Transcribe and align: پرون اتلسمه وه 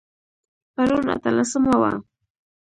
پرون 0.73 1.05
اتلسمه 1.15 1.73
وه 1.81 1.91